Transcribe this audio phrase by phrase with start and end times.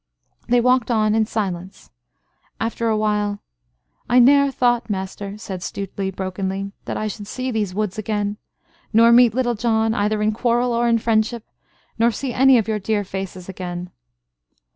[0.47, 1.91] They walked on in silence.
[2.59, 3.37] After a while,
[4.09, 8.37] "I ne'er thought, master," said Stuteley, brokenly, "that I should see these woods again
[8.91, 11.45] nor meet Little John, either in quarrel or in friendship,
[11.99, 13.91] nor see any of your dear faces again."